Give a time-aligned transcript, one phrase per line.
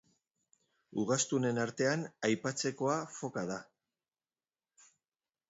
[1.01, 3.59] Ugaztunen artean aipatzekoa foka da.